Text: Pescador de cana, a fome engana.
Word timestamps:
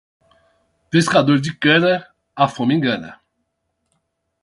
Pescador 0.89 1.39
de 1.39 1.51
cana, 1.65 1.93
a 2.35 2.47
fome 2.47 2.73
engana. 2.79 3.11